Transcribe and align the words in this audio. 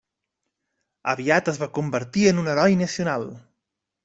Aviat 1.13 1.51
es 1.53 1.59
va 1.65 1.69
convertir 1.75 2.25
en 2.31 2.41
un 2.45 2.51
heroi 2.55 2.79
nacional. 2.81 3.29